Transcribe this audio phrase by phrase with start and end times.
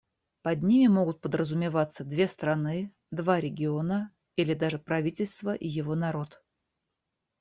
[0.41, 6.43] Под ними могут подразумеваться две страны, два региона или даже правительство и его народ.